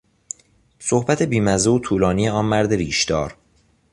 صحبت 0.79 1.21
بیمزه 1.23 1.69
و 1.69 1.79
طولانی 1.79 2.29
آن 2.29 2.45
مرد 2.45 2.73
ریشدار 2.73 3.37